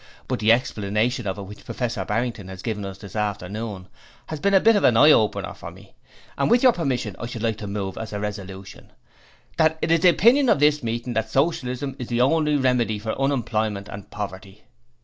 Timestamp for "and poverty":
13.89-14.63